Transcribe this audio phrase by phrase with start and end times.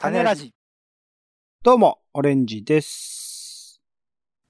[0.00, 0.54] 種ラジ。
[1.64, 3.82] どうも、オレンジです。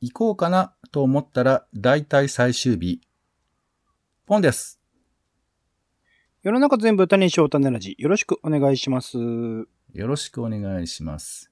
[0.03, 3.01] 行こうかなと思ったら、大体最終日。
[4.27, 4.79] ポンです。
[6.43, 7.95] 世の中全部種にしよう種ラジ。
[7.97, 9.17] よろしくお願いします。
[9.17, 11.51] よろしくお願いします。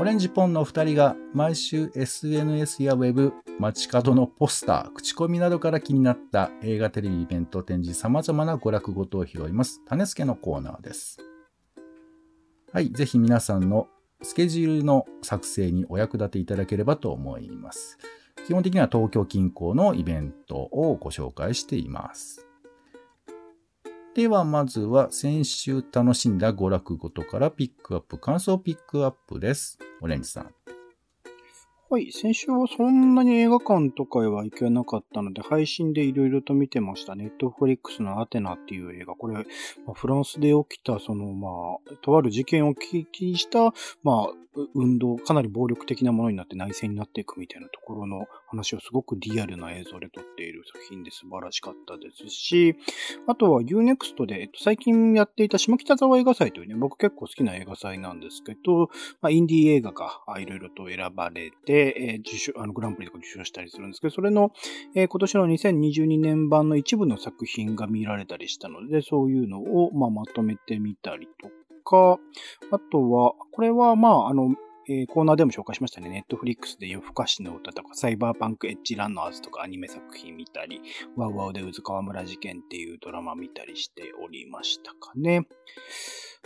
[0.00, 9.82] オレンジポンの二人が毎週 SNS やウェブ、街角のポスター、口コミなどから気になった映画、テレビ、イベント、展示、様々な娯楽ごとを拾います。
[9.84, 11.18] 種付けのコーナーです。
[12.72, 13.88] はい、ぜひ皆さんの
[14.22, 17.98] スケジュールの作成にお役立ていただければと思います。
[18.46, 22.46] 基本的には東京近郊のイベントをご紹介しています。
[24.14, 29.78] では、まずは先週楽しんだ娯楽ごとからピックアップ、感想ピックアップです。
[30.00, 30.61] オレンジさん。
[31.92, 37.14] はい、先週はそんなに映画館とかへは行けなかったので、配信でいろいろと見てました。
[37.16, 39.14] ネットフリックスのアテナっていう映画。
[39.14, 39.42] これ、ま
[39.88, 41.48] あフランスで起きた、その、ま
[41.86, 44.32] あ、とある事件を聞きした、まあ、
[44.74, 52.76] 運動、かなり暴力的なものになって内戦になっていくみたいなところの話をすごくリアルな映像で撮っている作品で素晴らしかったですし、
[53.26, 58.90] あとは Unext で、えっと、最近やっていた下北沢映画祭というね、僕結構好きな映画祭なんですけど、
[59.22, 64.52] まあ、インディー映画がいろいろと選ばれて、えー受賞、あの、グランプリとか受賞したりするんですけど、それの、
[64.94, 71.48] え今年の2022年版の一部の作品が見られたりしたので、そういうのを、ま、まとめてみたりと
[71.84, 72.18] か、
[72.70, 74.54] あとは、これは、まあ、あの、
[74.88, 76.08] えーコーナーでも紹介しましたね。
[76.08, 80.80] ネットフリックスで夜更かしの歌とか、サイバーパンクエッジランナーズとかアニメ作品見たり、
[81.16, 85.46] ワウワウで渦川村事件っていうドラマ見たりしておりましたかね。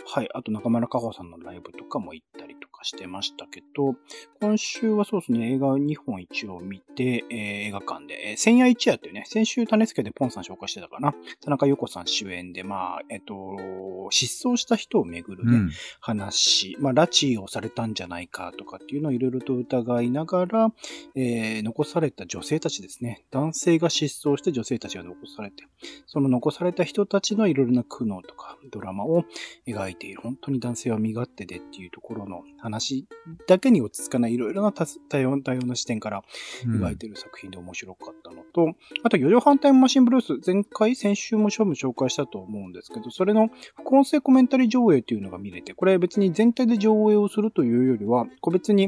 [0.05, 0.29] はい。
[0.33, 3.95] あと中村佳穂さんのライブとかも行ったりとかしてましたけど、
[4.39, 11.13] 今週はそうですね、映画2本一応見て、えー映画館で、えー千夜一夜っていうね、先週種付けでポンさん紹介してたかな。
[11.41, 15.71] 田中優子さん主演で、まあ、えっと、失踪した人をめぐるね、うん。
[15.99, 20.71] 話、まあ、拉致をされたんじゃないかとかっていうのをいろいろと疑いながら、
[21.15, 23.25] えー残された女性たちですね。
[23.31, 25.63] 男性が失踪して女性たちが残されて、
[26.05, 29.25] その残された人たちのいろいろな苦悩とかドラマを
[29.67, 30.21] 描いている。
[30.21, 33.07] 本当に男性は身勝手でっていうところの話
[33.47, 36.23] だけに落ち着かないいろいろな多多様多様な視点から
[36.65, 48.87] 描いている作品で面白かったのと、あと、四畳半タイムマシンブルース、前回、先週も勝負紹介したと思うんですけど、それの副音声コメンタリー上映というのが見れて、これ別に全体で上映をするというよりは、個別に、え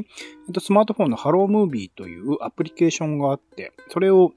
[0.50, 4.32] っと、スマートフォンのハロームービーというアプリケーションがあって、それを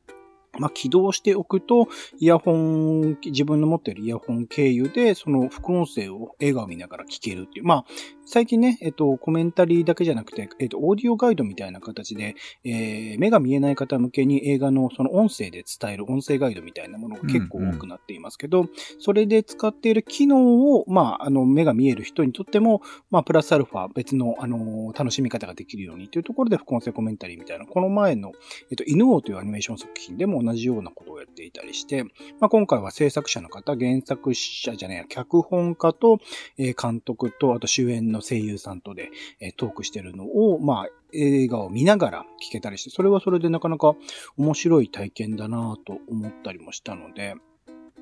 [0.60, 1.88] まあ、起動しておくと、
[2.20, 7.66] イヤホン、自分の持っているイヤホン経由で、その副音声を笑顔見ながら聞けるっていう。
[7.66, 7.86] まあ、
[8.26, 18.68] 最近ね、えっと、コメンタリーだけじゃなくて、えっと、オーディオガイドみたいな形で、えー目が見えない方向けに映画のその音声で伝える音声ガイドみたいなものが結構多くなっていますけど、
[19.00, 28.32] それで使っている機能を、まあ、あの、目が見える人にとっても、まあ、プラスアルファ別の、あの、楽しみ方ができるようにというところで副音声コメンタリーみたいな、この前の、
[28.72, 32.04] えっと、犬王というアニメーション作品でも同じようなことをやっていたりして、
[32.40, 36.20] まあ、今回は制作者の方、原作者じゃねえや、脚本家と、
[36.58, 43.96] えー監督と、あと主演のの声優さんとで、えトークしてるのを、まあ、映画を見ながら聞けたりして、それはそれでなかなか
[44.38, 47.36] 面白い体験だなと思ったりもしたので、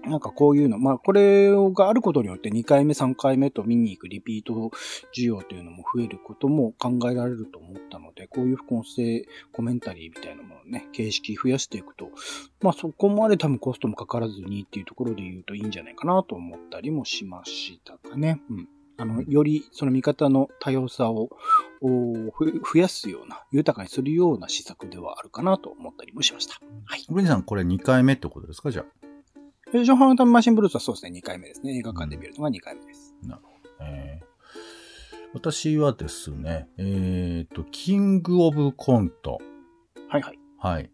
[0.04, 4.72] なんかこういうの、まあこれがあることによって2回目、3回目と見に行くリピート
[5.16, 12.10] 需要というのも増えることも考えられると思ったので、こういう副音声コメンタリーみたいなものをね、形式増やしていくと、
[12.62, 18.42] まあそこまで多分コストもかからずにっていうところで言うといいんじゃないかなと思ったりもしましたかね。
[18.50, 18.68] うん。
[19.02, 21.30] あの、よりその見方の多様さを
[21.82, 26.60] 増やすような、豊かにするような施策ではあるかなと思ったりもしました。
[26.86, 27.26] はい。
[27.26, 28.70] さん、これ2回目ってことですか？
[28.70, 28.86] じゃ
[29.74, 31.76] ジョンハンタムマシンブルースはそうですね、2回目ですね。
[31.78, 33.16] 映画館で見るのが2回目です。
[33.24, 33.28] あ。
[33.28, 33.86] なるほど。
[33.86, 34.32] えー
[35.34, 39.40] 私はですね、えっ、と、キングオブコント。
[40.10, 40.40] はいはい。
[40.60, 40.92] はい。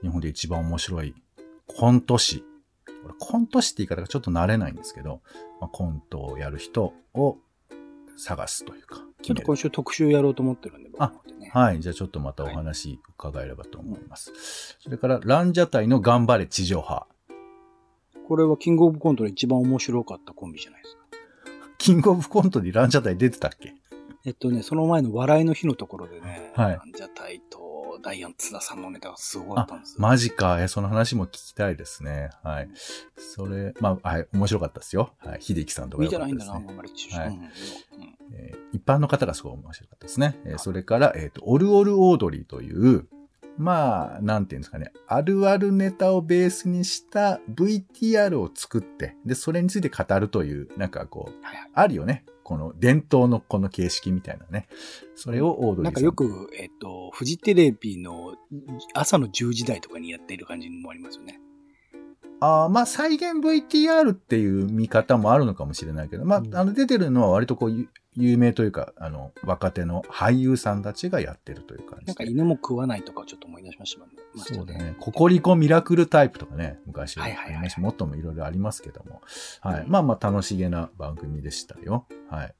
[0.00, 1.14] 日本で一番面白い
[1.66, 2.42] コント師。
[3.08, 5.20] これコント師って言い方がちょっと慣れないんですけど、
[5.60, 7.38] まあ、コントをやる人を
[8.16, 11.12] 探すというか、ちょっと今週特集やろうと思ってるんで、僕あ。
[11.52, 11.80] はい。
[11.80, 14.76] じゃあちょっとまたお話伺えればと思います。
[14.80, 17.06] それから、ランジャタイの頑張れ地上波。
[18.26, 21.02] これはキングオブコントで一番面白かったコンビじゃないですか。
[21.78, 23.74] キングオブコントにランジャタイ出てたっけ？
[24.26, 27.58] えっとね、その前の笑いの日のところでね、はいランジャタイと
[28.02, 29.96] ダイアン津田さんのネタがすごかあったんです、よ。
[30.00, 30.62] マジか。
[30.62, 32.30] え、その話も聞きたいですね。
[32.42, 32.70] はい。
[33.16, 35.14] それ、まあ、はい、面白かったですよ。
[35.18, 35.42] はい。
[35.42, 36.90] 秀樹さんとかねてないんだな、あんまり。
[37.12, 37.50] はいうんうん
[38.32, 40.38] えー一般の方がすごい面白かったですね。
[40.44, 43.06] えーそれから、えっ、と、オルオルオードリーという、
[43.58, 51.70] まあ、なんていうんですかね、あるあるネタをベースにした VTR を作って、で、それについて語るという、なんかこう、はいはい。
[51.74, 52.24] あるよね。
[52.48, 54.68] この伝統のこの形式みたいなね。
[55.16, 55.84] それをオードリーさん。
[55.84, 58.36] なんかよく、えっ、と、フジテレビの
[58.94, 61.38] 朝の10時台とかにやっている感じもありますよね。
[62.40, 72.10] ああ、まあ、再現 VTR っていう見方もあるのかもしれないけど、まあう、んあの、出てるのは割とこう、ゆ有名というか、あの、若手の俳優さんたちがやってるという感じで。
[72.10, 74.16] なんか犬も食わないとかをちょっと思い出しましたもんね。
[74.36, 74.96] そうだね。
[74.98, 77.80] ココリコミラクルタイプとかね、昔あはいはいはい。
[77.80, 79.20] もっともいろいろありますけども。
[79.60, 79.84] はい。
[79.86, 82.06] まあまあ楽しげな番組でしたよ。
[82.28, 82.54] はい。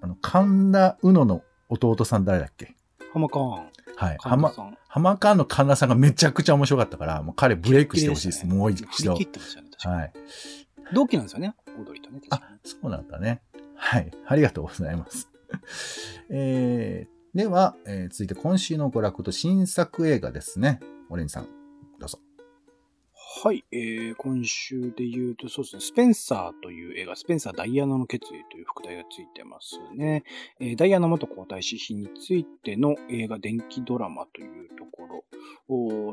[0.00, 2.75] あの、神田うのの弟さん誰だっけ？
[3.16, 3.52] 浜カーン。
[3.52, 3.70] はい。
[3.96, 4.78] 神田浜、さん。
[4.88, 8.40] 浜川の神田さんがめちゃくちゃ面白かったから、もう彼ブレイクしてほしいです。
[8.42, 9.24] 綺麗ねもう一度切。
[9.24, 9.96] ってましたね、確かに。
[9.96, 10.12] はい。
[10.92, 12.20] 同期なんですよね、オードリーとね。
[12.30, 13.40] あそうなんだね。
[13.74, 14.10] はい。
[14.26, 15.30] ありがとうございます。
[16.28, 20.80] えー、では、えー続いて今週の娯楽と新作映画ですね。
[21.08, 21.48] オレンジさん。
[23.38, 30.24] はい、えー、今週で言うと、そうですね、スペンサーという映画、スペンサー・ダイアナの決意という副題がついてますね。
[30.58, 35.24] えーダイアナ元皇太子妃についての映画、電気ドラマというところ。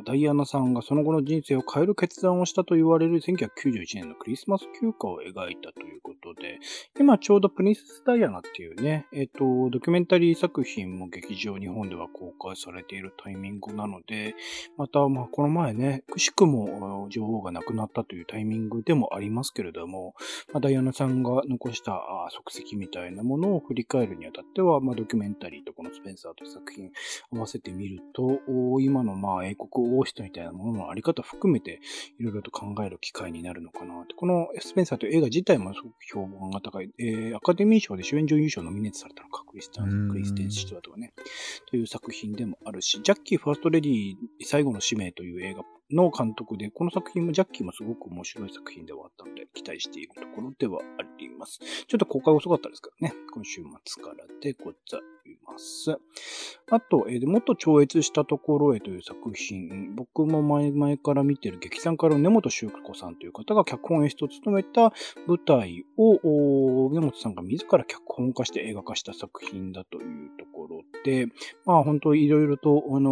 [0.03, 6.59] ダイアナさんがその後の人生を変える決断をしたと言われる1991年のクリスマス休暇を描いたということで、
[6.99, 14.35] 今ちょうどプリンセス・ダイアナっていうね、えっ、と、ドキュメンタリー作品も劇場日本では公開されているタイミングなので、
[14.77, 20.15] また、まあ、この前ね、くしくも女王が亡くなったというタイミングでもありますけれども、
[20.51, 26.91] まあ、ダイアナさんが残したあ足跡みたいなものを振り返るにあたっては、まあ、ドキュメンタリーとこのスペンサーという作品
[27.31, 31.79] 合わせてみると、お今のまあ英国王室みたいなもののあり方含めて、
[32.19, 34.13] いろいろと考える機会になるのかなって。
[34.15, 36.91] このスペンサーという映画自体もすごく評判が高い。
[36.99, 41.13] えーアカデミー賞で主演女優賞ノミネートされたのか、クリスタうんン、クリステン・シチュワートがね。
[41.67, 51.59] という作品でもあるし、ジャッキー・ファーストレディ最後の使命という映画の監督で、この作品もジャッキーもすごく面白い作品ではあったので、期待しているところではあります。
[51.87, 55.01] ちょっと公開遅かったですからね、今週末からでござい
[55.45, 55.97] ます。
[56.71, 64.93] あと、えーもっと超越したところへという作品、僕も前々から見てる劇団から根本修子さんという方が脚本演出を務めた
[65.27, 70.72] 舞台を、根本さんが自ら脚本化して映画化した作品だというところ
[71.03, 71.27] て、
[71.65, 73.11] まあ本当いろいろと、あの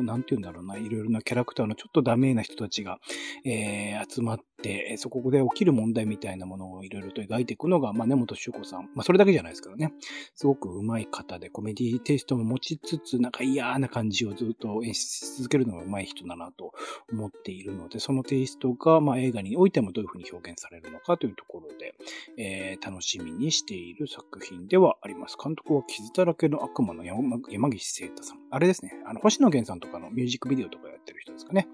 [0.00, 2.98] ーなんて言うんだろうな、いろいろなキャラクターのちょっとダメな人たちが、
[3.44, 4.55] えー集まって、
[4.96, 8.90] そこで起きる問題みたいなものをいろいろと描いていくのが、まあ根本修子さん。
[8.94, 9.92] まあそれだけじゃないですからね。
[10.34, 16.72] すごく上手い方で、コメディテイストも持ちつつ、なんか嫌な感じをずっと演出し続けるのが上手い人だなと
[17.12, 21.94] 思っているので、そのテイストが、まあ映画においてもどういうふうに表現されるのかというところで、
[22.36, 25.36] えー楽しみにしている作品ではあります。
[25.42, 28.38] 監督は傷だらけの悪魔の山山岸聖太さん。
[28.50, 28.92] あれですね。
[29.06, 31.66] あの、星野源さんとかのミュージックビデオとかやってる人ですかね。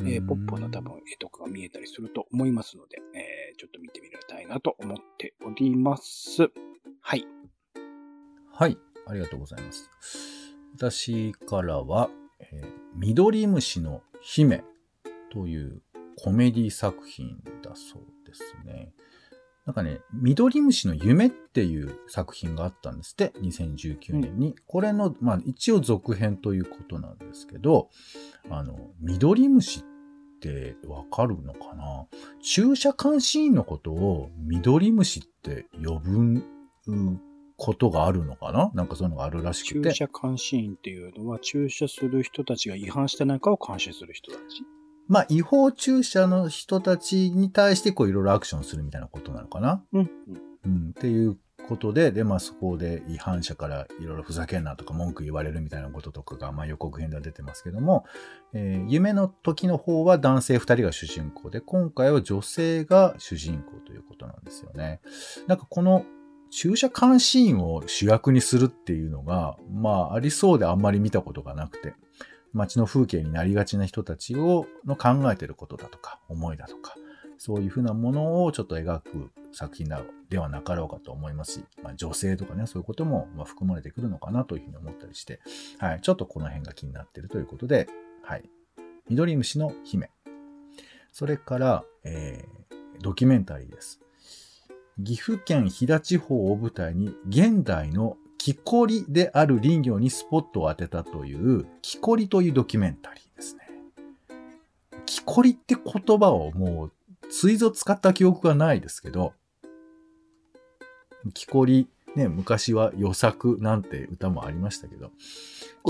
[0.00, 6.50] えーポップな多分絵とかが見えたりすると思いますので、えーちょっと見てみたいなと思っております。
[7.00, 7.24] はい。
[8.52, 9.88] はい、ありがとうございます。
[10.74, 12.10] 私からは、
[12.40, 14.64] えー緑虫の姫
[15.30, 15.82] という
[16.22, 18.92] コメディ作品だそうですね。
[19.66, 24.54] なんかね、緑虫の夢っていう作品があったんですって、2019年に。
[24.66, 27.90] これの、まあ一応続編ということなんですけど、
[28.48, 29.82] あの、緑虫っ
[30.40, 32.06] てわかるのかな？
[32.42, 36.42] 注射監視員のことを緑虫って呼ぶ
[37.56, 38.70] ことがあるのかな？
[38.74, 39.90] なんかそういうのがあるらしくて。
[39.90, 44.62] 注射監視員っていうのは、注射する人たちが違反してないかを監視する人たち？
[45.08, 49.82] まあ違法注射の人たちに対してこういろいろアクションするみたいなことなのかな？
[49.92, 50.10] うん。
[50.64, 50.90] うん。
[50.90, 58.04] っていうことで、で、まあそこで違反者からいろいろふざけんなとか文句言われるみたいなこととかが、まあ予告編では出てますけども、
[58.52, 65.00] えー夢の時の方は男性二人が主人公で、今回は女性が主人公ということなんですよね。
[65.46, 66.04] なんかこの
[66.50, 71.94] 注射監視員を主役にするっていうのが、まあありそうであんまり見たことがなくて、
[72.52, 76.96] 街の風景になりがちな人たちを、の考えてることだとか、思いだとか、
[77.38, 79.88] そういうふうなものをちょっと描く作品
[80.28, 85.40] ではなかろうかと思いますし、まあ、女性とかね、そういうことも含まれてくるのかなというふうに思ったりして、
[85.78, 87.88] はい、ちょっとこの辺が気になっているということで、
[88.22, 88.48] はい。
[89.08, 90.10] 緑虫の姫。
[91.12, 94.00] それから、えー、ドキュメンタリーです。
[95.02, 103.68] 岐阜県飛騨地方を舞台に現代の木こりである林業にスポットを当てたという、木こりというドキュメンタリーですね。
[105.04, 106.92] 木こりって言葉をもう、
[107.30, 109.32] ついぞ使った記憶がないですけど、
[111.34, 115.10] 木こり、ね、昔は予作なんて歌もありましたけど、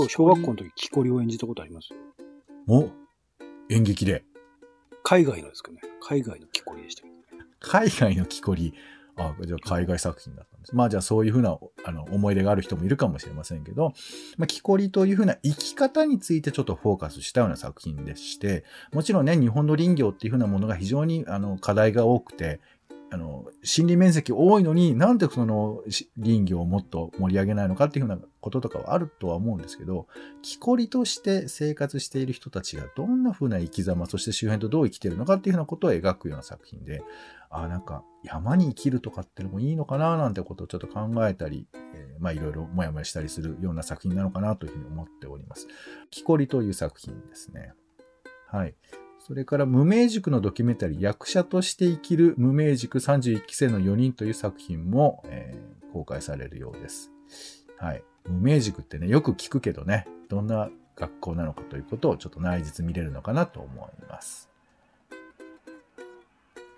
[0.09, 1.93] 小学校の時、木こりを演じたことあります？
[1.93, 1.99] よ。
[2.67, 2.89] お
[3.69, 4.23] 演劇で。
[5.03, 5.79] 海外のですかね。
[6.01, 7.07] 海外の木こりでしたけ？
[7.09, 7.15] ど。
[7.59, 8.73] 海外の木こり。
[9.17, 10.75] あ、じゃあ海外作品だったんです。
[10.75, 13.93] まあじゃあそういうふうなあの思い出がある人もいるかもしれませんけど、
[14.37, 22.59] まあ、木こりというふうな生き方についてちょっとフォーカスしたような作品でして、もちろんね、日本の林業っていうふうなものが非常にあの課題が多くて、
[23.09, 25.81] あの、森林面積多いのになんでその
[26.21, 30.07] 林業をもっと盛り上げないのかっていうふうなこととかはあるとは思うんですけど、
[30.41, 37.01] 木こりとして生活している人たちがどんなふうな生き様、そして周辺とどう生きているのかっていうふうなことを描くような作品で、
[37.49, 45.67] あなんか山に生きるとかっていうのもいいのかななんてことをちょっと考えたり、えーまあいろいろもやもやしたりするような作品なのかなというふうに思っております。
[46.11, 47.73] 木こりという作品ですね。
[48.47, 48.75] はい。
[49.27, 57.11] それから無名塾のドキュメンタリー役者として生きる無名塾31期生の4人という作品も、えー公開されるようです。
[57.77, 58.03] はい。
[58.27, 64.49] 無名塾ってね、よく聞くけどね、どんな学校なのかということをちょっと内実見れるのかなと思います。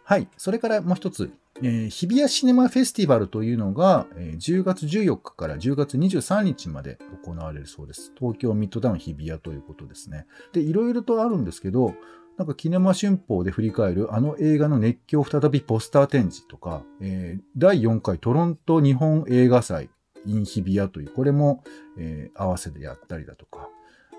[0.04, 0.28] はい。
[0.38, 8.14] それからもう一つ、えー日比谷シネマフェスティバルというのが、えー10月14日から10月23日まで行われるそうです。
[8.18, 10.28] 東京ミッドタウン日比谷ということですね。
[10.54, 11.96] で、いろいろとあるんですけど、
[12.40, 19.90] なんかキネマ春報で振り返るあの映画の熱狂再びポスター展示とか、えー第4回トロント日本映画祭
[20.26, 21.66] in 日比谷という、これも、
[21.98, 23.68] えー合わせてやったりだとか、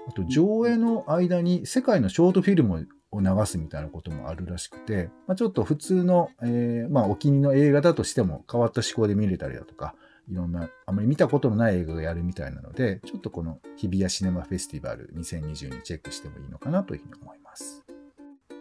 [0.06, 9.94] あと上映の間に世界のショートフィルムを流すみたいなこともあるらしくて、まあ、ちょっと普通の、えーまあ、お気に入りの映画だとしても変わった思考で見れたりだとか、
[10.30, 17.79] いろんな、あまり見たことのない映画がやるみたいなので、ちょっとこの日比谷シネマフェスティバル2020にチェックしてもいいのかなというふうに思います。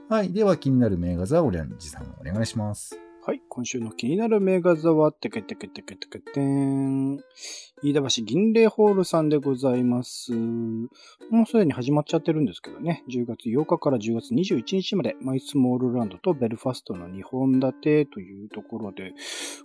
[0.10, 0.34] はい。
[0.34, 3.09] では気になる名画座をオレンジさんお願いします。
[3.22, 3.42] はい。
[3.50, 7.18] 今週の気になる名画座は、てけてけてけてけてん。
[7.82, 10.32] 飯田橋銀霊ホールさんでございます。
[10.34, 13.04] もうすでに始まっちゃってるんですけどね。
[13.10, 19.14] 10月8日から10月21日まで、マイスモールランドとベルファストの2本立てというところで、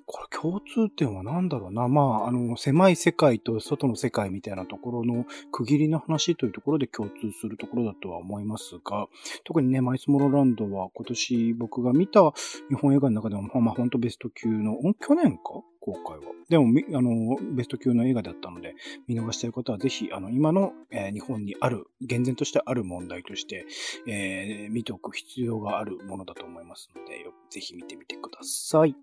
[0.06, 1.87] これ共通点は何だろうな。
[1.87, 9.06] まあ、あの、狭い世界と外の世界みたいなところの区切りの話というところで共通するところだとは思いますが、
[9.44, 12.32] 特にね、マイスモールランドは今年僕が見た
[12.68, 15.62] 日本映画の中でも、あ、まあ、本当ベスト級の、ん去年か？
[15.80, 16.32] 公開は。
[16.48, 18.74] でも、みあの、ベスト級の映画だったので、
[19.06, 23.66] 見逃している方はぜひ、あの、今の、えー日本にある、厳然としてある問題として、
[24.06, 28.96] えー見ておく必要があるものだと思いますので、よぜひ見てみてください。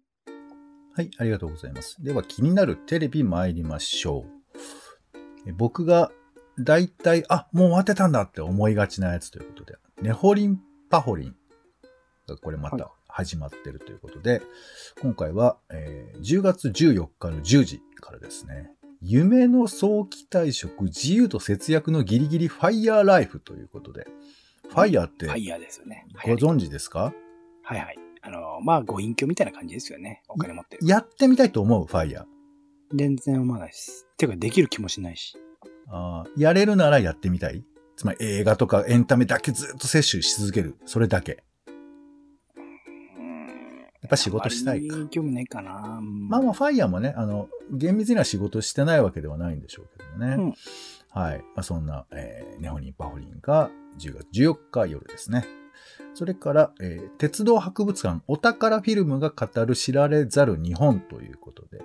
[0.96, 2.04] はい、ありがとうございます。
[2.04, 4.26] では気になるテレビ参りましょ
[5.46, 5.50] う。
[5.50, 6.12] え僕が
[6.60, 11.36] 大体、あ、もう終わってたんだって思いがちなやつということで、ネホリンパホリン
[12.28, 14.42] がこれまはいた始まってるということで、
[15.02, 24.08] 今回は、えー10月14日の10時からですね、夢の早期退職、自由と節約のギリギリファイヤーライフということで、
[24.70, 26.06] ファイヤーってファイヤーですよね。
[26.24, 27.14] ご存知ですか？
[27.64, 27.98] はいはい。
[28.22, 30.22] あの、まあ、ご隠居みたいな感じですよね。
[30.30, 30.86] お金持ってる。
[30.88, 31.86] やってみたいと思う？
[31.88, 32.26] ファイヤー。
[32.94, 34.08] 全然思わないです。
[34.18, 35.36] てか、できる気もしないし。
[35.88, 37.66] あーやれるならやってみたい？
[37.98, 40.78] つまり映画とかエンタメだけずっと摂取し続ける。
[40.86, 41.44] それだけ。
[44.12, 46.00] ぱ仕事したいか興味ないかな。
[46.02, 50.36] まあまあ、ファイヤーもね、あの、厳密には仕事してないわけではないんでしょうけどね。
[50.36, 50.54] うん
[51.14, 51.40] はい。
[51.40, 55.46] まあ、そんな、えーネホニンパホリンが10月14日夜ですね。
[56.14, 61.82] それから、えー鉄道博物館お宝フィルムが語る知られざる日本ということで、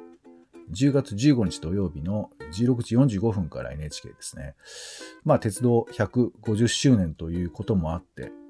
[0.73, 4.55] 10月15日土曜日の16時45分から NHK ですね。
[5.25, 8.46] まあ、鉄道150周年ということもあって、えー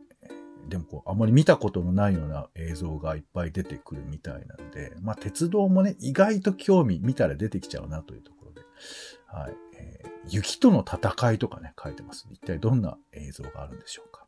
[0.68, 8.62] でもこう、あまり見たことのないような映像がいっぱい出てくるみたいなんで、まあ、鉄道もね、意外と興味見たら出てきちゃうなというところで、
[9.26, 9.54] はい。
[9.78, 12.26] えー雪との戦いとかね、書いてます。
[12.30, 14.26] 一体どんな映像があるんでしょうか。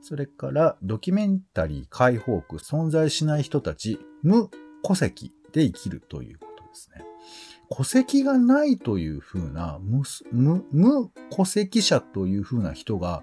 [0.00, 4.50] それから、ドキュメンタリー解放区存在しない人たち、無
[4.82, 7.04] 戸籍で生きるということですね。
[7.70, 10.02] 戸籍がないというふうな、無
[10.32, 13.22] 無無戸籍者というふうな人が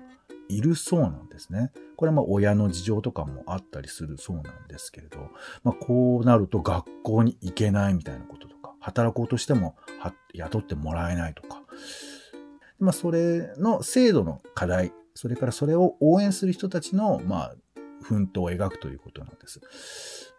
[0.49, 1.71] いるそうなんですね。
[1.95, 5.29] これはまあ親の事情とかもあったりするそうなんですけれど、
[5.63, 9.75] まあ、こうなると学校に行けないみたいなこととか、働こうとしても
[10.33, 11.61] 雇ってもらえないとか、
[12.79, 17.55] まあ、それの制度の課題、それからそれを応援する人たちの、まあ、
[18.01, 19.61] 奮闘を描くということなんです。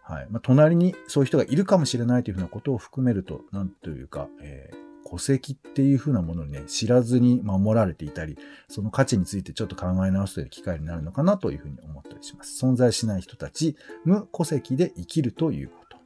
[0.03, 0.27] はい。
[0.29, 12.65] まあ、隣にそういう人がいるかもしれないというふうなことを含めると、なんというか、えー戸籍っていうふうなものにね、知らずに守られていたり、その価値についてちょっと考え直すという機会になるのかなというふうに思ったりします。
[12.65, 15.97] 存在しない人たち、無戸籍で生きるということ。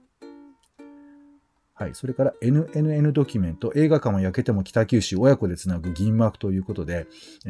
[1.73, 1.95] はい。
[1.95, 7.07] それから NNN ドキュメント、映画館は焼けても北九州親子でつなぐ銀幕ということで、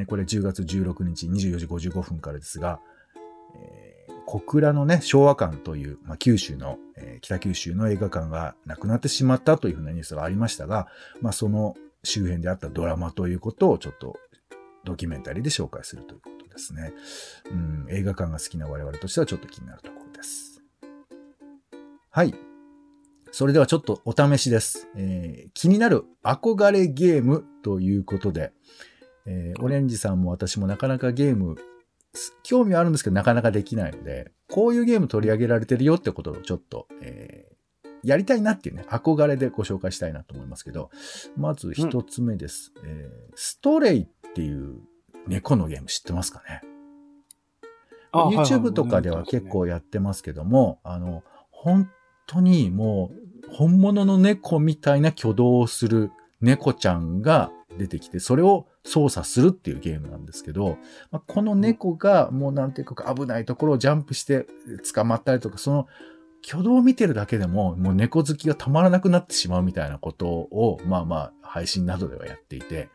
[0.08, 2.80] これ10月16日24時55分からですが、
[3.56, 10.88] えー小倉のね、昭和館という、まあ、九州の、えー北九州の映画館がなくなってしまったというふうなニュースがありましたが、
[11.20, 14.18] まあ、その周辺であったドラマということをちょっと
[14.86, 16.94] ドキュメンタリーで紹介するということですね。
[17.52, 20.62] うん、映画館が好きな我々としてはちょっと気になるところです。
[22.12, 22.36] はい。
[23.32, 24.88] それではちょっとお試しです。
[24.96, 28.54] えー気になる憧れゲームということで、
[29.26, 31.56] えーオレンジさんも私もなかなかゲーム、
[32.44, 37.60] 興味はあるんですけどなかなかできないので、こういうゲーム取り上げられてるよってことをちょっと、えー
[38.02, 40.90] やりたいなっていうね、憧れでご紹介したいなと思いますけど、
[41.36, 42.72] まず一つ目です。
[42.86, 44.80] えーストレイっていう
[45.28, 46.62] 猫のゲーム知ってますかね
[48.14, 51.90] ？YouTube とかでは結構やってますけども、あの、本
[52.26, 60.78] 当にもう、本物の猫みたいな挙動をする猫ちゃんが出てきて、それを操作するっていうゲームなんですけど、
[61.12, 64.48] まあこの猫がもうなんていうか危ないところをジャンプして
[64.94, 65.88] 捕まったりとか、その
[66.48, 72.90] 挙動を見てるだけでも、もう猫好きがたまらなくなってしまうみたいなことを、まあまあ、配信などではやっていて、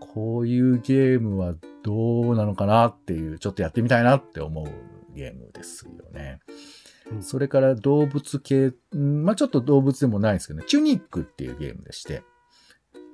[0.00, 6.40] こういうゲームはどうなのかなっていう、ちょっとやってみたいなって思うゲームですよね。
[6.48, 12.24] うんそれから動物系、うんまあちょっと動物でもないですけど、チュニックっていうゲームでして、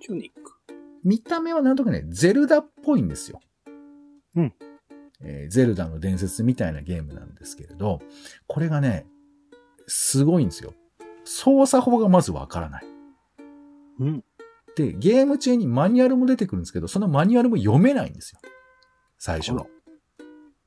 [0.01, 0.62] チュニック。
[1.05, 3.41] 見た目はなんとかね、ゼルダっぽいんですよ。
[4.37, 4.55] うん。
[5.25, 8.01] えーゼルダの伝説みたいなゲームなんですけれど、
[8.47, 9.07] これがね、
[9.87, 10.75] すごいんですよ。
[11.25, 12.85] 操作法がまずわからない。
[14.01, 14.25] うん。
[14.77, 18.41] で、ゲーム中にマニュアルも出てくるんですけど、そのマニュアルも読めないんですよ。
[19.19, 19.63] 最初あら。
[19.63, 19.67] っ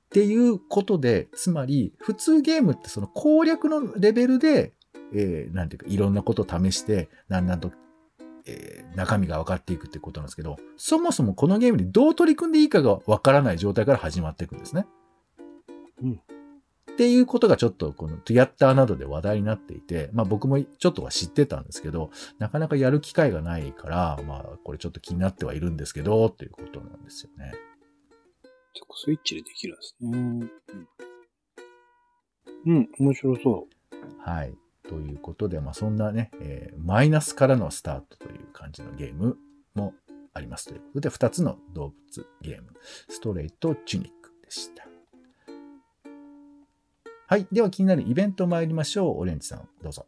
[0.09, 4.73] ていうことで、つまり、普通ゲームってその攻略のレベルで、
[5.13, 7.71] えーなんていうか、いろんなことを試して、だんだんと、
[8.45, 14.85] えー中身が分かっていくってことなんですけど、そもそもこのゲームにどう取り組んでいいかが分からない状態から始まっていくんですね。
[16.01, 16.21] うん
[16.95, 22.09] っていうことがちょっとこのトゥヤッターなどで話題になっていて、まあ僕もちょっとは知ってたんですけど、
[22.39, 27.51] なかなかやる機会がないから、まあこれちょっと気になってはいるんですけど、っていうことなんですよね。
[28.73, 30.09] そこスイッチでできるんですね。
[32.65, 32.75] うん。
[32.77, 33.67] うん、面白そ
[34.19, 34.53] はい。
[34.87, 39.37] ということで、まあそんなね、えーマイナスからのスタートという感じのゲーム
[39.73, 39.93] も
[40.33, 42.73] ありますということで、2つの動物ゲーム、
[43.09, 44.85] ストレートチュニックでした。
[47.27, 47.47] はい。
[47.51, 49.19] では気になるイベント参りましょう。
[49.19, 50.05] オレンジさん、どうぞ。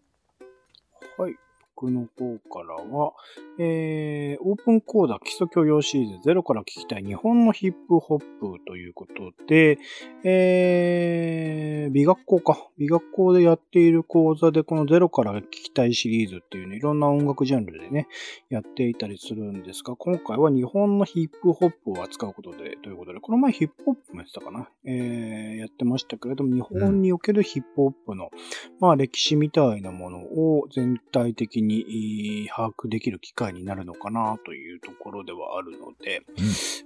[1.18, 1.36] はい。
[1.80, 3.14] 僕の方からは、
[3.60, 8.26] えー、オープンコーダ基礎教養シリーズゼロから聞きたい日本のヒップホップ
[8.66, 9.78] ということで、
[10.24, 12.68] えー、美学校か。
[12.80, 18.08] 美学校でやっている講座でこのゼロから聞きたいシリーズっていうね、いろんな音楽ジャンルでね、
[18.50, 28.32] やっていたりするんですが、今回は日本のヒップホップを扱うことで、ということで、この前ヒップホップもやってたかなえー、やってましたけれども、日本におけるヒップホップの、
[28.80, 36.22] まあ歴史みたいなものを全体的にえー把握できる機会になるのかなというところではあるので、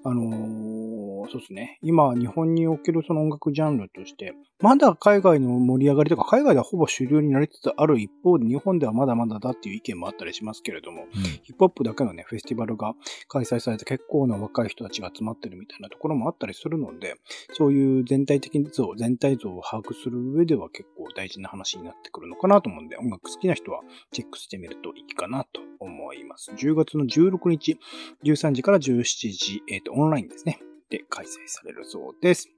[0.04, 1.78] あのーそうですね。
[1.82, 12.94] 今、日本におけるその音楽ジャンルとして、まだ海外の盛り上がりとか、海外ではほぼ主流になりつつある一方で、日本ではまだまだだっていう意見もあったりしますけれども、うんヒップホップだけのね、フェスティバルが
[13.28, 17.16] 開催されて結構な若い人たちが集まってるみたいなところもあったりするので、
[17.54, 26.52] そういう全体的像、全体像を把握する上では結構大事な話になってくるのかなと思うんで、音楽好きな人はチェックしてみるといいかなと思います。
[26.52, 27.80] 10月の16日、
[28.24, 30.60] 13時から17時、えっ、と、オンラインですね。
[30.90, 32.50] で開催されるそうです。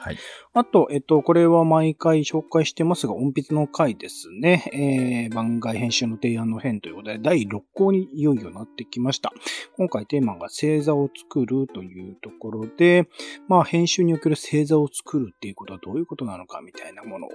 [0.00, 0.18] はい。
[0.54, 5.28] あと、えっと、これは毎回紹介してますが、音筆の回ですね。
[5.28, 9.30] えー、番外編集の提案の編ということで、第6項にいよいよなってきました。
[9.76, 13.10] 今回テーマが星座を作るというところで、
[13.46, 17.30] まあ、編集における星座を作るっていうことはどういうことなのかみたいなものを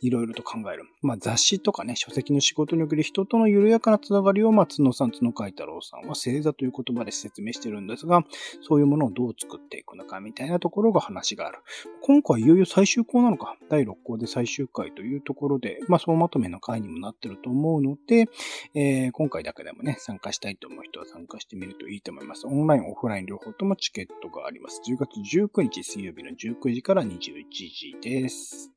[0.00, 0.84] いろいろと考える。
[1.02, 8.22] まあ、雑誌とかね、書籍の仕事における人との緩やかなつながりを、まあ、角さん、角海太郎さんは星座という言葉で説明してるんですが、
[8.62, 11.58] そういうものをどう作っていくのかみたいなところが話がある。
[12.06, 18.28] 今回いよいよ最終項なのか、第6項で最終回というところで、まあ、総まとめの回にもなってると思うので、
[18.74, 22.46] えー今回だけでもね、参加したいと思う人は参加してみるといいと思います。
[22.46, 24.82] オンライン、オフライン両方ともチケットがあります。
[24.86, 27.16] 10月19日水曜日の19時から21
[27.50, 28.70] 時です。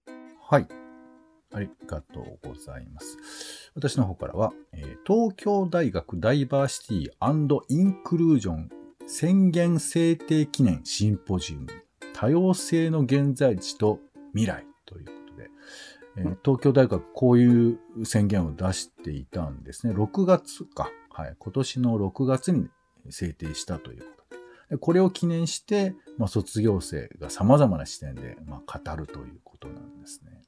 [0.49, 0.67] はい。
[1.51, 3.17] ありがとうございます。
[3.75, 8.69] 私の方からは、えー東京大学ダイバーシティインクルージョン
[9.05, 11.86] 宣言制定記念シンポジウム
[12.19, 13.99] 多様性の現在地と
[14.33, 15.49] 未来ということで、
[16.17, 19.93] えー東京大学こういう宣言を出していたんですね。
[19.93, 20.89] 6月か。
[21.11, 21.35] はい。
[21.37, 22.69] 今年の6月に
[23.11, 24.41] 制定したということで。
[24.71, 30.41] でこれを記念して、まあ、卒業生が様々な視点で、まあ、語るということなんですね。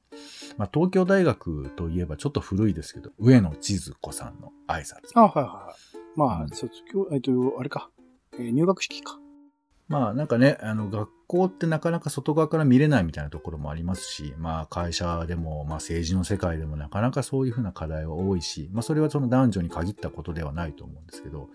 [0.58, 4.96] まあ、東京大学といえばちょっと古いですけど、上野千鶴子さんの挨拶。
[5.14, 6.18] あ、はいはいはい。
[6.18, 7.30] まあ、うん卒業、えっと、
[7.60, 7.90] あれか。
[8.32, 9.20] えー入学式か。
[9.90, 21.48] まあなんかね、あの学校ってなかなか外側から見れないみたいなところもありますし、まあ会社でも、まあ政治の世界でもなかなかそういうふうな課題は多いし、まあそれはその男女に限ったことではないと思うんですけど、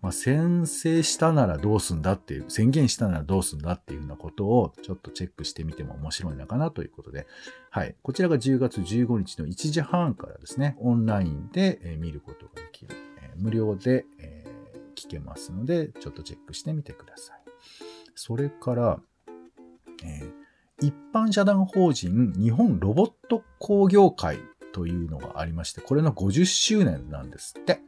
[0.00, 7.26] まあ宣誓したならどうすんだっていう、宣言したならどうすんだっていうようなことをちょっとチェックしてみても面白いのかなということで、
[7.68, 7.94] はい。
[8.02, 12.96] こちらが10月15日の1時半からですね、オンラインで見ることができる、
[13.36, 14.06] 無料で、
[14.94, 17.41] 聞けますので、ちょっとチェックしてみてください。
[18.14, 19.00] それから、
[20.04, 20.42] えー
[20.80, 24.40] 一般社団法人日本ロボット工業会
[24.72, 27.80] というのがありまして、これの50周年なんですって。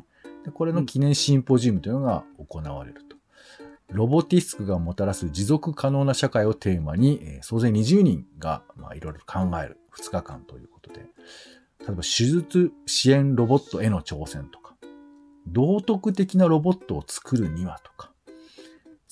[0.44, 3.16] でこれの記念シンポジウムというのが行われると。
[3.88, 9.78] ロボティスクがもたらす持続可能な社会をテーマに、えー総勢20人が、まあ、いろいろ考える。
[9.98, 11.06] 2日間ということで、例
[11.88, 14.76] えば手術支援ロボットへの挑戦とか、
[15.48, 18.13] 道徳的なロボットを作るにはとか、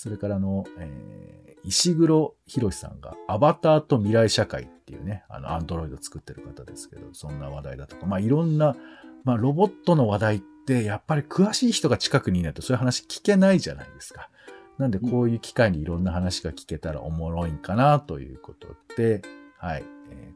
[0.02, 8.74] それからの、えー石黒博さんがアバターと未来社会っていうね、あの、アンドロイド作ってる方ですけど、そんな話題だとか、まあいろんな、
[9.22, 14.28] まあロボットの話題ってやっぱり詳しい人が近くにいないとそういう話聞けないじゃないですか。
[14.76, 19.22] なんでこういう機会にいろんな話が聞けたらおもろいんかなということで、
[19.62, 19.84] はい。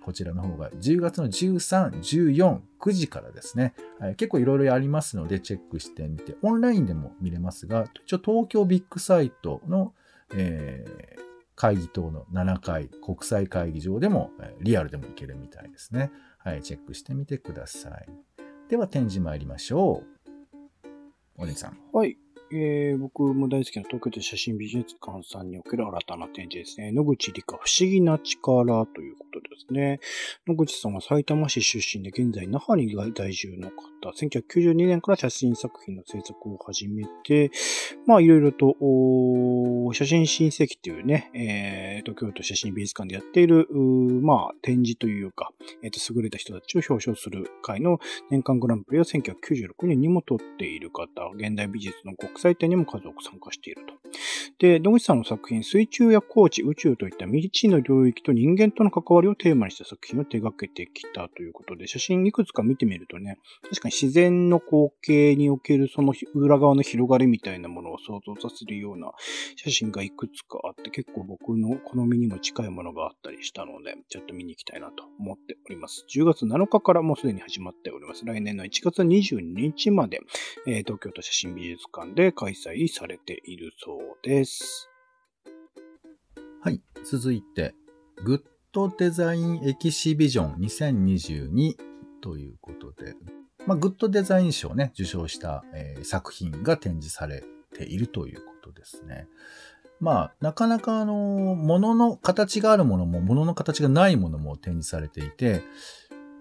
[0.02, 9.92] こちらの方が10月の13、14、9時からですね、はい、結構いろいろありますのでチェックしてみて、オンラインでも見れますが、一応東京ビッグサイトの、
[10.34, 11.26] えー
[11.58, 16.12] 会議棟の7階国際会議場でも、リアルでも行けるみたいですね。
[16.36, 18.06] はい、チェックしてみてください。
[18.68, 21.42] では展示参りましょう。
[21.42, 21.78] お姉さん。
[21.94, 22.18] はい。
[22.52, 26.92] えー、僕も大好きな東京都写真美術館さんにおける新たな展示ですね。
[26.92, 30.00] 野口理香不思議な力ということですね。
[30.46, 33.87] 野口さんは埼玉市出身で現在那覇に在住の方。
[34.12, 37.50] 1992年から写真作品の制作を始めて、
[38.06, 38.76] まあいろいろと、
[39.94, 43.66] 写真新世紀っていうね、えー、東京都写真美術館でやっている、
[44.22, 45.50] まあ展示というか、
[45.82, 47.98] えっ、と、優れた人たちを表彰する会の
[48.30, 53.94] 年間グランプリを1996年にも取っている方、現代美術の国際展にも数多く参加していると。
[54.59, 69.12] で、野口さんの作品、水中や高地、宇宙といった未知の領域と人間との関わりをテーマにした作品を手掛けてきたということで、写真いくつか見てみるとね、確かに自然の光景におけるその裏側の広がりみたいなものを想像させるような
[69.57, 76.05] 写真がいくつかあって、結構僕の好みにも近いものがあったりしたので、ちょっと見に行きたいなと思っております。
[76.14, 78.25] 10月7日からもうすでに始まっております。
[78.27, 80.20] 来年の1月22日まで、
[80.66, 84.90] えー東京都写真美術館でで開催されているそうです。
[86.60, 86.82] はい。
[87.04, 87.74] 続いて、
[88.24, 91.76] グッドデザインエキシビジョン2022
[92.20, 93.14] ということで、
[93.64, 99.28] まあ、グッドデザイン賞をね、受賞した、えー作品が展示されているということですね。
[100.00, 105.62] まあ、なかなかあの、ものの形があるものも、ものの形がないものも展示されていて、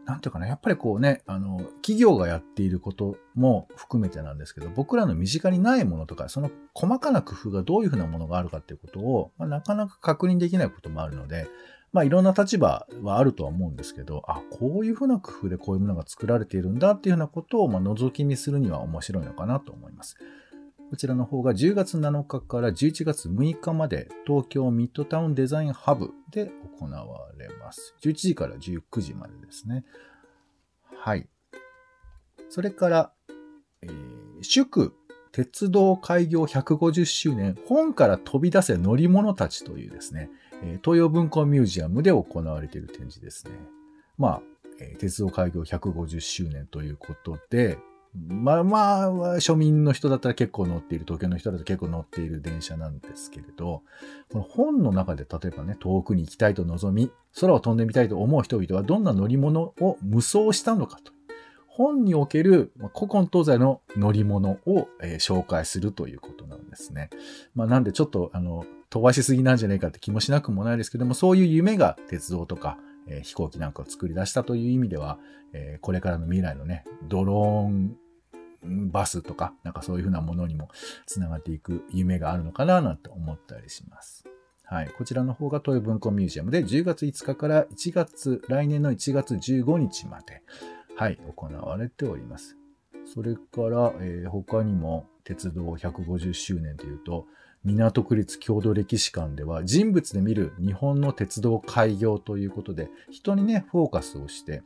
[0.06, 11.48] なんていうかな、やっぱりこうね、あの、企業がやっていることも含めてなんですけど、僕らの身近にないものとか、その細かな工夫がどういうふうなものがあるかっていうことを、まあ、なかなか確認できないこともあるので、
[11.92, 20.18] まあいろんな立場はあるとは思うんですけど、あ、こういうふうな工夫でこういうものが作られているんだっていうふうなことを、まあ、覗き見するには面白いのかなと思います。
[20.96, 27.94] こちらの方が10月7日から11月6日まで東京ミッドタウンデザインハブで行われます。
[28.02, 29.84] 11時から19時までですね。
[30.98, 31.28] はい。
[32.48, 33.14] それから、
[33.82, 34.94] えー祝
[35.34, 40.30] 鉄道開業150周年本から飛び出せ乗り物たちというですね、
[40.64, 43.52] え東洋文庫ミュージアムで行われている展示ですね。
[44.18, 44.42] まあ、
[44.80, 47.80] え鉄道開業150周年ということで、
[48.16, 53.84] まあまあ、庶民の人だったら結構乗っている、東京の人だと結構乗っている電車なんですけれど、
[54.32, 61.12] この本の中で例えばね、遠くに行きたいと望み、空を飛んでみたいと思う人々はどんな乗り物を無双したのかと。
[61.68, 67.10] 本における古今東西の乗り物を、えー紹介するということなんですね。
[67.54, 75.20] まあなんでちょっとあの飛ばしすぎなんじゃないかって気もしなくもないですけども、そういう夢が鉄道とか、えー飛行機なんかを作り出したという意味では、
[75.52, 77.98] えーこれからの未来のね、ドローン
[78.92, 80.70] バスとか、なんかそういうふうなものにも
[81.06, 84.26] つながっていく夢があるのかななんて思ったりします。
[84.64, 84.90] はい。
[84.98, 90.42] こちらの方が東洋文庫ミュージアムで10月5日から1月、来年の1月15日まで、
[90.96, 92.58] はい、行われております。
[93.06, 97.28] それから、えー他にも鉄道150周年というと、
[97.64, 104.62] 港区立郷土歴史館では人物で見る日本の鉄道開業ということで、人にね、フォーカスをして、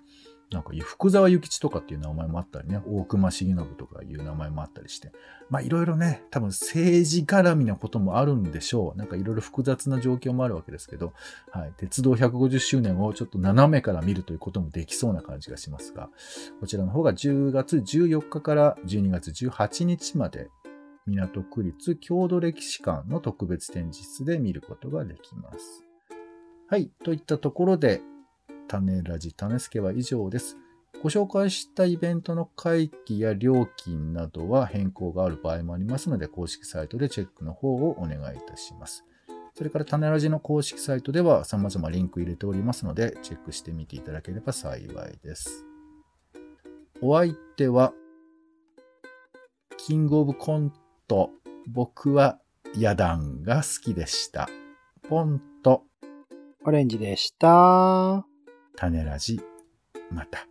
[0.52, 5.12] なんか福沢諭吉とかっていう名前もあったりね、大隈重信とかいう名前もあったりして、
[5.50, 8.98] まあいろいろね、多分政治絡みなこともあるんでしょう。
[8.98, 11.14] なんかいろいろ複雑な状況もあるわけですけど、
[11.52, 11.74] はい。
[11.78, 16.10] 鉄道150周年をちょっと斜めから見るということもできそうな感じがしますが、
[16.60, 20.50] こちらの方が10月14日から12月18日まで、
[21.06, 25.86] 港区立郷土歴史館の特別展示室で見ることができます。
[26.68, 26.90] はい。
[27.04, 28.02] といったところで、
[28.70, 30.56] 種ラジ種助は以上です。
[31.02, 39.04] ご紹介したイベントの会期や料金などは変更がある場合もありますので、公式サイトでチェックの方をお願いいたします。
[39.56, 45.66] それから種ラジの公式サイトでは様々リンク入れておりますので、チェックしてみていただければ幸いです。
[47.02, 47.94] お相手は、
[49.78, 50.74] キングオブコン
[51.08, 51.32] ト、
[51.68, 52.40] 僕は
[52.76, 54.50] 野団が好きでした。
[55.08, 55.84] ポンと
[56.66, 58.29] オレンジでした。
[58.80, 59.42] 種ラジ、
[60.10, 60.49] また。